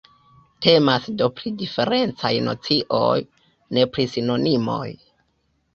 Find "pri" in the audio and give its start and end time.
1.41-1.53, 3.95-4.11